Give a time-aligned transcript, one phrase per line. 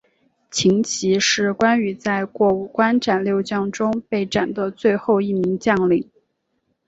[0.49, 6.09] 秦琪是关羽在过五关斩六将中被斩的最后一名将领。